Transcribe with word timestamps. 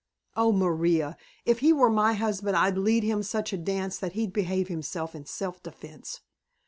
"Oh, 0.35 0.51
Maria! 0.51 1.15
If 1.45 1.59
he 1.59 1.71
were 1.71 1.91
my 1.91 2.13
husband 2.13 2.57
I'd 2.57 2.75
lead 2.75 3.03
him 3.03 3.21
such 3.21 3.53
a 3.53 3.55
dance 3.57 3.99
that 3.99 4.13
he'd 4.13 4.33
behave 4.33 4.67
himself 4.67 5.13
in 5.13 5.27
self 5.27 5.61
defence. 5.61 6.21